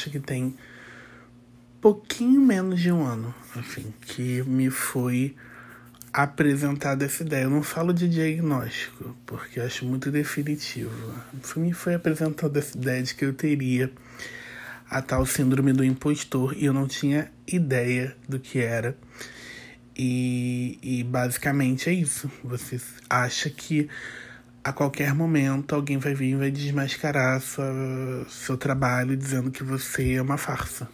[0.00, 0.56] acho que tem
[1.78, 5.36] pouquinho menos de um ano, assim, que me foi
[6.10, 7.44] apresentada essa ideia.
[7.44, 10.90] Eu não falo de diagnóstico, porque eu acho muito definitivo.
[11.56, 13.92] Me foi apresentada essa ideia de que eu teria
[14.88, 18.96] a tal síndrome do impostor e eu não tinha ideia do que era.
[19.94, 22.30] E, e basicamente é isso.
[22.42, 23.88] Você acha que
[24.62, 30.14] a qualquer momento alguém vai vir e vai desmascarar sua, seu trabalho dizendo que você
[30.14, 30.88] é uma farsa.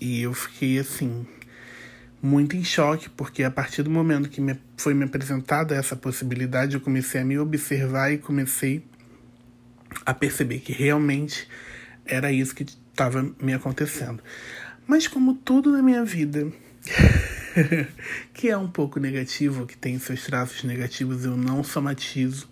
[0.00, 1.26] E eu fiquei assim,
[2.22, 6.74] muito em choque, porque a partir do momento que me, foi me apresentada essa possibilidade,
[6.74, 8.84] eu comecei a me observar e comecei
[10.04, 11.48] a perceber que realmente
[12.04, 14.22] era isso que estava me acontecendo.
[14.86, 16.50] Mas como tudo na minha vida,
[18.32, 22.48] que é um pouco negativo, que tem seus traços negativos, eu não somatizo.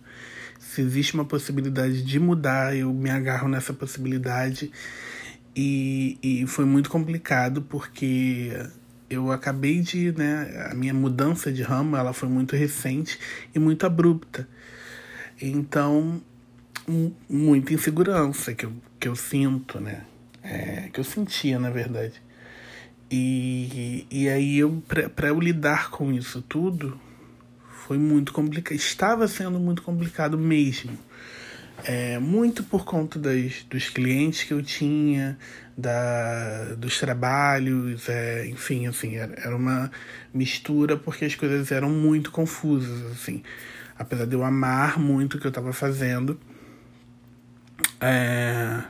[0.70, 4.72] Se existe uma possibilidade de mudar, eu me agarro nessa possibilidade.
[5.54, 8.50] E, e foi muito complicado porque
[9.08, 13.18] eu acabei de, né, a minha mudança de ramo, ela foi muito recente
[13.54, 14.48] e muito abrupta.
[15.40, 16.20] Então,
[17.28, 20.02] muita insegurança que eu, que eu sinto, né?
[20.42, 22.22] É, que eu sentia, na verdade.
[23.10, 24.82] E, e aí, eu
[25.14, 26.98] para eu lidar com isso tudo,
[27.86, 28.76] foi muito complicado.
[28.76, 30.98] Estava sendo muito complicado mesmo.
[31.84, 35.36] É, muito por conta das, dos clientes que eu tinha,
[35.76, 39.90] da, dos trabalhos, é, enfim, assim, era, era uma
[40.32, 43.42] mistura porque as coisas eram muito confusas, assim.
[43.98, 46.40] Apesar de eu amar muito o que eu estava fazendo,
[48.00, 48.82] é,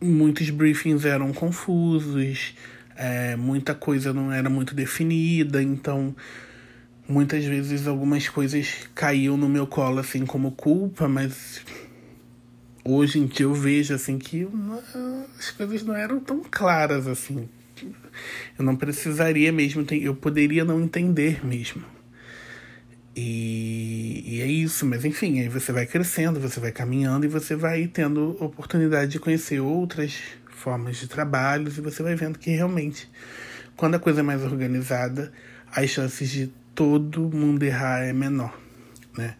[0.00, 2.54] muitos briefings eram confusos,
[2.96, 6.14] é, muita coisa não era muito definida, então
[7.08, 11.60] muitas vezes algumas coisas caíam no meu colo assim como culpa, mas
[12.84, 14.48] hoje em dia eu vejo assim que
[15.38, 17.48] as coisas não eram tão claras assim.
[18.58, 21.84] Eu não precisaria mesmo, eu poderia não entender mesmo.
[23.14, 27.56] E, e, é isso, mas enfim, aí você vai crescendo, você vai caminhando e você
[27.56, 30.18] vai tendo oportunidade de conhecer outras
[30.56, 33.08] formas de trabalhos e você vai vendo que realmente,
[33.76, 35.32] quando a coisa é mais organizada,
[35.70, 38.58] as chances de todo mundo errar é menor,
[39.16, 39.36] né?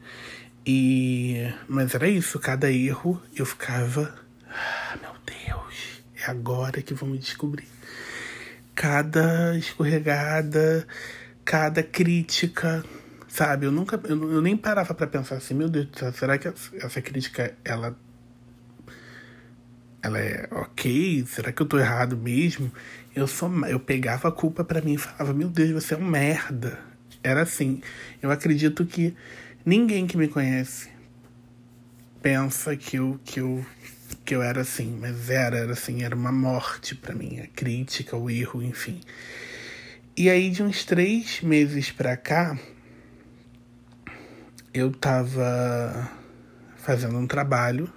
[0.65, 4.15] E mas era isso, cada erro eu ficava,
[4.49, 7.66] ah, meu Deus, é agora que vão me descobrir.
[8.75, 10.87] Cada escorregada,
[11.44, 12.84] cada crítica,
[13.28, 13.66] sabe?
[13.66, 17.55] Eu nunca, eu, eu nem parava para pensar assim, meu Deus, será que essa crítica
[17.65, 17.97] ela
[20.02, 21.24] ela é ok?
[21.26, 22.70] Será que eu tô errado mesmo?
[23.14, 26.04] Eu só eu pegava a culpa para mim e falava, meu Deus, você é um
[26.04, 26.78] merda.
[27.22, 27.80] Era assim.
[28.22, 29.14] Eu acredito que
[29.64, 30.88] ninguém que me conhece
[32.22, 33.64] pensa que eu que eu
[34.24, 38.16] que eu era assim, mas era, era assim, era uma morte para mim, a crítica,
[38.16, 39.00] o erro, enfim.
[40.16, 42.58] E aí de uns três meses pra cá,
[44.74, 46.10] eu tava
[46.76, 47.92] fazendo um trabalho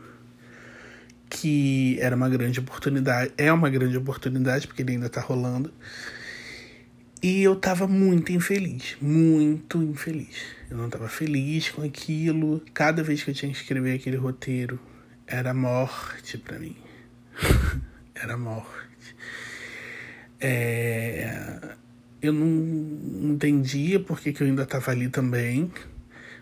[1.29, 5.71] que era uma grande oportunidade, é uma grande oportunidade, porque ele ainda tá rolando.
[7.21, 10.37] E eu tava muito infeliz, muito infeliz.
[10.69, 12.63] Eu não tava feliz com aquilo.
[12.73, 14.79] Cada vez que eu tinha que escrever aquele roteiro,
[15.27, 16.77] era morte para mim.
[18.15, 19.15] era morte.
[20.39, 21.75] É...
[22.21, 25.71] Eu não entendia porque que eu ainda tava ali também.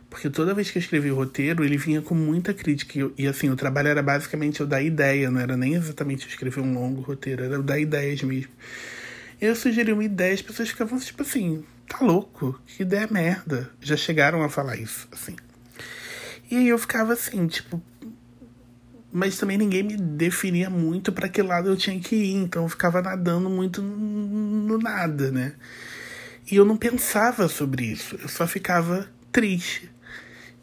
[0.09, 2.97] Porque toda vez que eu escrevi o roteiro, ele vinha com muita crítica.
[2.97, 6.29] E, e assim, o trabalho era basicamente eu dar ideia, não era nem exatamente eu
[6.29, 8.51] escrever um longo roteiro, era eu dar ideias mesmo.
[9.39, 12.59] Eu sugeri uma ideia, as pessoas ficavam tipo assim, tá louco?
[12.65, 13.69] Que ideia merda.
[13.81, 15.35] Já chegaram a falar isso, assim.
[16.49, 17.81] E aí eu ficava assim, tipo.
[19.11, 22.69] Mas também ninguém me definia muito para que lado eu tinha que ir, então eu
[22.69, 25.53] ficava nadando muito no nada, né?
[26.49, 29.89] E eu não pensava sobre isso, eu só ficava triste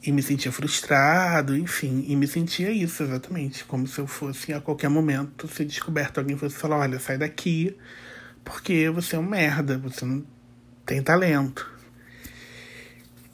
[0.07, 4.61] e me sentia frustrado, enfim, e me sentia isso exatamente, como se eu fosse a
[4.61, 7.75] qualquer momento ser descoberto, alguém fosse falar, olha, sai daqui,
[8.45, 10.23] porque você é um merda, você não
[10.85, 11.73] tem talento.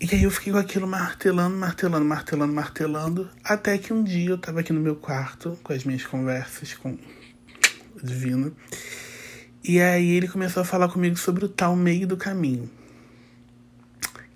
[0.01, 4.39] E aí eu fiquei com aquilo martelando, martelando, martelando, martelando, até que um dia eu
[4.39, 8.57] tava aqui no meu quarto com as minhas conversas com o Divino.
[9.63, 12.71] E aí ele começou a falar comigo sobre o tal meio do caminho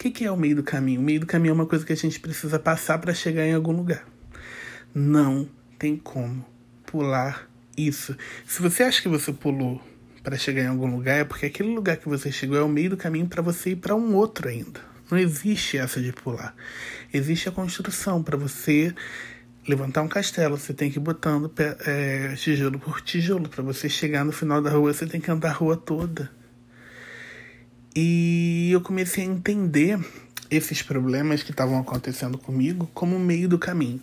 [0.05, 1.01] que, que é o meio do caminho?
[1.01, 3.55] O meio do caminho é uma coisa que a gente precisa passar para chegar em
[3.55, 4.05] algum lugar.
[4.95, 5.49] Não
[5.79, 6.45] tem como
[6.85, 8.15] pular isso.
[8.47, 9.81] Se você acha que você pulou
[10.23, 12.91] para chegar em algum lugar, é porque aquele lugar que você chegou é o meio
[12.91, 14.79] do caminho para você ir para um outro ainda.
[15.11, 16.55] Não existe essa de pular.
[17.11, 18.95] Existe a construção para você
[19.67, 21.51] levantar um castelo, você tem que ir botando
[21.87, 23.49] é, tijolo por tijolo.
[23.49, 26.31] Para você chegar no final da rua, você tem que andar a rua toda.
[27.97, 29.99] E eu comecei a entender
[30.51, 34.03] esses problemas que estavam acontecendo comigo como meio do caminho.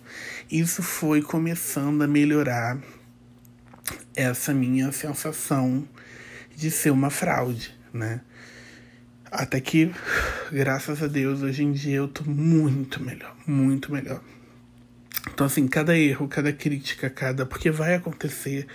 [0.50, 2.80] Isso foi começando a melhorar
[4.16, 5.88] essa minha sensação
[6.56, 8.22] de ser uma fraude, né?
[9.32, 9.92] Até que,
[10.52, 14.22] graças a Deus, hoje em dia eu tô muito melhor, muito melhor.
[15.28, 17.46] Então, assim, cada erro, cada crítica, cada.
[17.46, 18.66] Porque vai acontecer,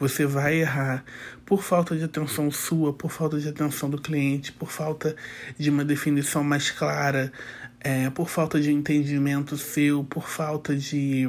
[0.00, 1.04] você vai errar
[1.46, 5.14] por falta de atenção sua, por falta de atenção do cliente, por falta
[5.56, 7.32] de uma definição mais clara,
[7.80, 11.28] é, por falta de entendimento seu, por falta de.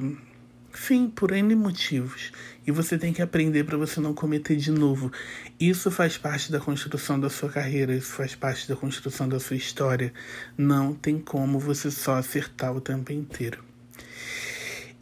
[0.73, 2.31] Enfim, por N motivos.
[2.65, 5.11] E você tem que aprender para você não cometer de novo.
[5.59, 9.55] Isso faz parte da construção da sua carreira, isso faz parte da construção da sua
[9.55, 10.11] história.
[10.57, 13.72] Não tem como você só acertar o tempo inteiro.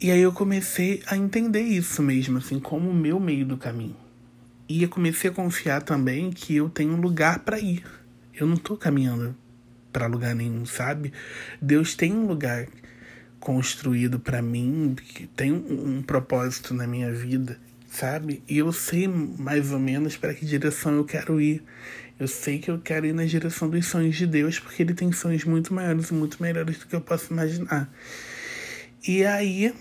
[0.02, 3.94] E aí eu comecei a entender isso mesmo, assim, como o meu meio do caminho.
[4.68, 7.84] E eu comecei a confiar também que eu tenho um lugar para ir.
[8.34, 9.32] Eu não tô caminhando
[9.92, 11.12] para lugar nenhum, sabe?
[11.60, 12.66] Deus tem um lugar
[13.38, 17.56] construído para mim, que tem um, um propósito na minha vida,
[17.88, 18.42] sabe?
[18.48, 21.62] E eu sei mais ou menos para que direção eu quero ir.
[22.18, 25.12] Eu sei que eu quero ir na direção dos sonhos de Deus, porque ele tem
[25.12, 27.88] sonhos muito maiores e muito melhores do que eu posso imaginar.
[29.06, 29.72] E aí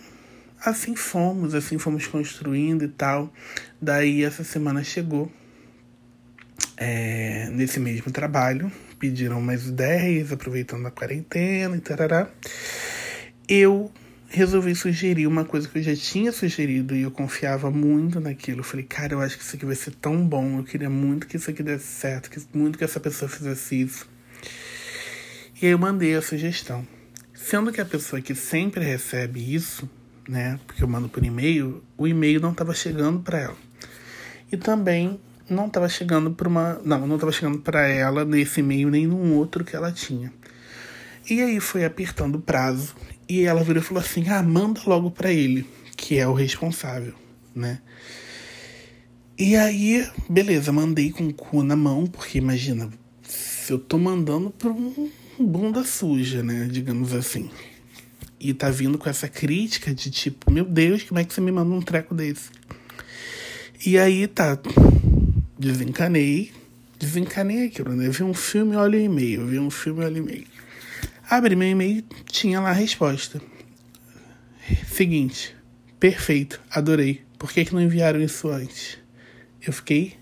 [0.63, 3.33] assim fomos, assim fomos construindo e tal.
[3.81, 5.31] Daí essa semana chegou,
[6.77, 12.29] é, nesse mesmo trabalho, pediram umas ideias, aproveitando a quarentena e tarará.
[13.47, 13.91] Eu
[14.29, 18.63] resolvi sugerir uma coisa que eu já tinha sugerido e eu confiava muito naquilo.
[18.63, 21.35] Falei, cara, eu acho que isso aqui vai ser tão bom, eu queria muito que
[21.35, 24.07] isso aqui desse certo, que muito que essa pessoa fizesse isso.
[25.61, 26.87] E aí eu mandei a sugestão.
[27.33, 29.89] Sendo que a pessoa que sempre recebe isso
[30.27, 30.59] né?
[30.65, 33.57] Porque eu mando por e-mail, o e-mail não estava chegando para ela.
[34.51, 35.19] E também
[35.49, 39.35] não estava chegando para uma, não, não estava chegando para ela nesse e-mail nem num
[39.35, 40.31] outro que ela tinha.
[41.29, 42.95] E aí foi apertando o prazo
[43.27, 47.13] e ela virou e falou assim: "Ah, manda logo para ele, que é o responsável",
[47.53, 47.79] né?
[49.37, 52.89] E aí, beleza, mandei com o cu na mão, porque imagina,
[53.23, 55.09] se eu tô mandando para um
[55.39, 57.49] bunda suja, né, digamos assim
[58.41, 61.51] e tá vindo com essa crítica de tipo, meu Deus, como é que você me
[61.51, 62.49] manda um treco desse?
[63.85, 64.57] E aí tá,
[65.59, 66.51] desencanei,
[66.97, 68.09] desencanei aquilo, né?
[68.09, 70.47] Vi um filme, olha o e-mail, vi um filme, olha o e-mail.
[71.29, 73.39] Abri meu e-mail, tinha lá a resposta.
[74.91, 75.55] Seguinte,
[75.99, 77.21] perfeito, adorei.
[77.37, 78.97] Por que, que não enviaram isso antes?
[79.65, 80.15] Eu fiquei.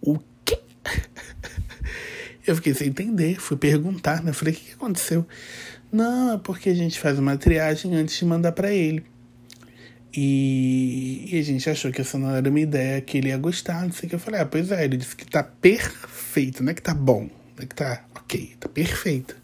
[0.00, 0.58] O quê?
[2.46, 4.32] Eu fiquei sem entender, fui perguntar, né?
[4.32, 5.26] Falei, o que, que aconteceu?
[5.92, 9.04] Não, é porque a gente faz uma triagem antes de mandar para ele.
[10.14, 13.82] E, e, a gente achou que essa não era uma ideia que ele ia gostar,
[13.84, 14.14] não sei o que.
[14.14, 17.22] Eu falei, ah, pois é, ele disse que tá perfeito, não é que tá bom,
[17.56, 19.36] não é que tá ok, tá perfeito.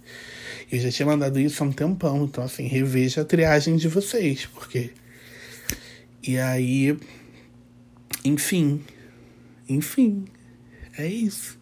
[0.70, 4.46] Eu já tinha mandado isso há um tempão, então assim, reveja a triagem de vocês,
[4.46, 4.90] porque.
[6.22, 6.96] E aí.
[8.24, 8.84] Enfim.
[9.68, 10.24] Enfim.
[10.98, 11.58] É isso.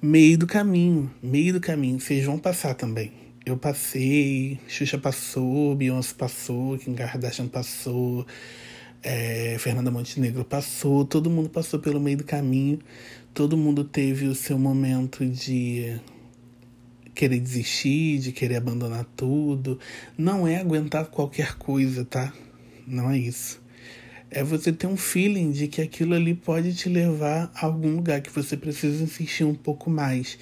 [0.00, 2.00] Meio do caminho, meio do caminho.
[2.00, 3.19] Vocês vão passar também
[3.50, 8.24] eu passei, Xuxa passou, Beyoncé passou, Kim Kardashian passou,
[9.02, 12.78] é, Fernanda Montenegro passou, todo mundo passou pelo meio do caminho,
[13.34, 16.00] todo mundo teve o seu momento de
[17.14, 19.78] querer desistir, de querer abandonar tudo.
[20.16, 22.32] Não é aguentar qualquer coisa, tá?
[22.86, 23.60] Não é isso.
[24.30, 28.20] É você ter um feeling de que aquilo ali pode te levar a algum lugar
[28.20, 30.38] que você precisa insistir um pouco mais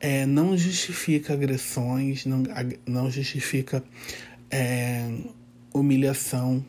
[0.00, 2.42] é, não justifica agressões, não,
[2.86, 3.82] não justifica
[4.50, 5.10] é,
[5.72, 6.64] humilhação.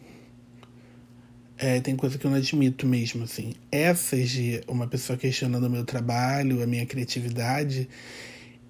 [1.58, 3.54] É, tem coisa que eu não admito mesmo, assim.
[3.72, 7.90] Essas de uma pessoa questionando o meu trabalho, a minha criatividade,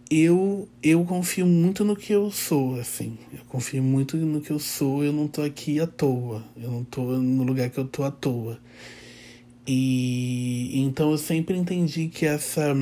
[0.10, 3.18] eu, eu confio muito no que eu sou, assim.
[3.34, 6.44] Eu confio muito no que eu sou, eu não tô aqui à toa.
[6.56, 8.58] Eu não tô no lugar que eu tô à toa.
[9.68, 12.74] E então eu sempre entendi que essa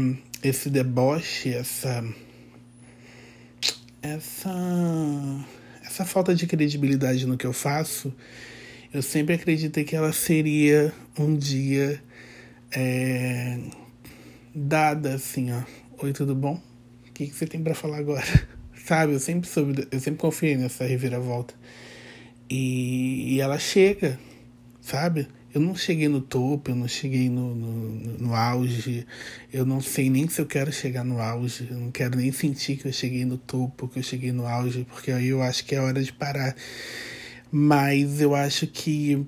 [0.47, 2.03] esse deboche, essa
[4.01, 5.45] essa
[5.83, 8.13] essa falta de credibilidade no que eu faço,
[8.93, 12.01] eu sempre acreditei que ela seria um dia
[12.71, 13.59] é,
[14.53, 15.63] dada assim, ó.
[16.03, 16.61] Oi, tudo bom?
[17.07, 18.25] O que, que você tem para falar agora?
[18.85, 21.55] Sabe, eu sempre soube, eu sempre confiei nessa reviravolta.
[22.49, 24.19] E, e ela chega,
[24.79, 25.27] sabe?
[25.55, 29.07] Eu não cheguei no topo, eu não cheguei no, no, no, auge,
[29.53, 32.75] eu não sei nem se eu quero chegar no auge, eu não quero nem sentir
[32.75, 35.74] que eu cheguei no topo, que eu cheguei no auge, porque aí eu acho que
[35.74, 36.53] é hora de parar.
[37.50, 39.25] Mas eu acho que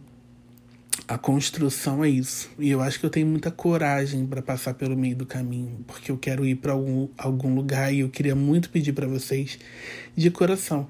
[1.07, 2.49] a construção é isso.
[2.59, 6.11] E eu acho que eu tenho muita coragem para passar pelo meio do caminho, porque
[6.11, 9.57] eu quero ir para algum, algum lugar e eu queria muito pedir para vocês
[10.13, 10.89] de coração.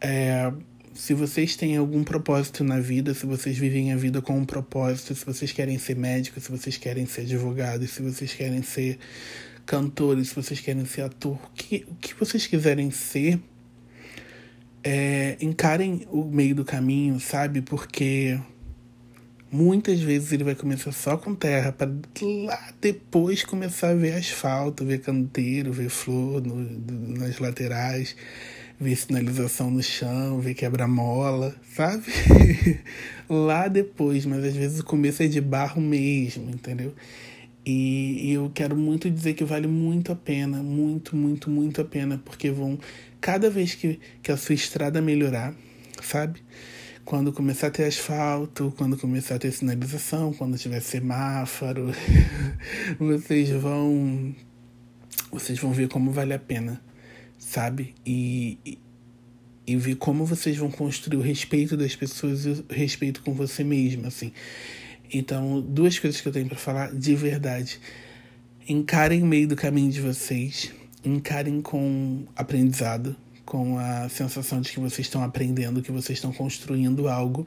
[0.00, 0.52] É,
[0.98, 5.14] se vocês têm algum propósito na vida, se vocês vivem a vida com um propósito,
[5.14, 8.98] se vocês querem ser médicos, se vocês querem ser advogados, se vocês querem ser
[9.64, 13.38] cantores, se vocês querem ser ator, o que, o que vocês quiserem ser,
[14.82, 17.62] é, encarem o meio do caminho, sabe?
[17.62, 18.36] Porque
[19.52, 21.88] muitas vezes ele vai começar só com terra, para
[22.44, 26.56] lá depois começar a ver asfalto, ver canteiro, ver flor no,
[27.16, 28.16] nas laterais,
[28.80, 32.04] ver sinalização no chão, ver quebra-mola, sabe?
[33.28, 36.94] lá depois, mas às vezes o começo é de barro mesmo, entendeu?
[37.66, 41.84] E, e eu quero muito dizer que vale muito a pena, muito, muito, muito a
[41.84, 42.78] pena, porque vão,
[43.20, 45.54] cada vez que, que a sua estrada melhorar,
[46.02, 46.42] sabe?
[47.04, 51.92] Quando começar a ter asfalto, quando começar a ter sinalização, quando tiver semáforo,
[52.98, 54.34] vocês vão
[55.30, 56.80] vocês vão ver como vale a pena,
[57.48, 57.94] sabe?
[58.04, 58.78] E, e,
[59.66, 63.64] e ver como vocês vão construir o respeito das pessoas e o respeito com você
[63.64, 64.32] mesmo, assim.
[65.12, 67.80] Então, duas coisas que eu tenho para falar de verdade.
[68.68, 70.70] Encarem o meio do caminho de vocês,
[71.02, 77.08] encarem com aprendizado, com a sensação de que vocês estão aprendendo, que vocês estão construindo
[77.08, 77.46] algo.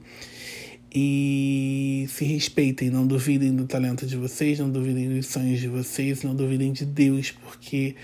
[0.93, 6.23] E se respeitem, não duvidem do talento de vocês, não duvidem dos sonhos de vocês,
[6.23, 7.95] não duvidem de Deus, porque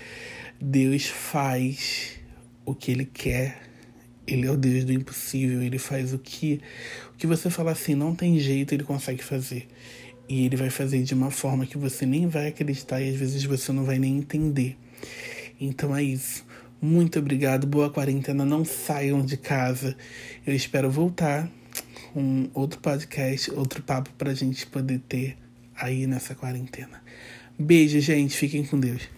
[0.60, 2.18] Deus faz
[2.64, 3.68] o que Ele quer
[4.28, 6.60] ele é o Deus do impossível, ele faz o que
[7.14, 9.66] o que você fala assim, não tem jeito, ele consegue fazer.
[10.28, 13.42] E ele vai fazer de uma forma que você nem vai acreditar e às vezes
[13.44, 14.76] você não vai nem entender.
[15.58, 16.46] Então é isso.
[16.80, 19.96] Muito obrigado, boa quarentena, não saiam de casa.
[20.46, 21.50] Eu espero voltar
[22.12, 25.36] com outro podcast, outro papo pra gente poder ter
[25.74, 27.02] aí nessa quarentena.
[27.58, 29.17] Beijo, gente, fiquem com Deus.